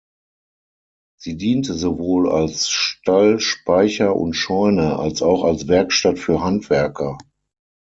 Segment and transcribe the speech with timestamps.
[1.19, 7.19] Sie diente sowohl als Stall, Speicher und Scheune, als auch als Werkstatt für Handwerker.